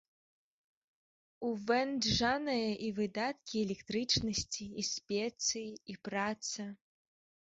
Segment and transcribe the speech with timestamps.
[1.49, 6.63] У вэнджанае і выдаткі электрычнасці, і спецыі, і праца.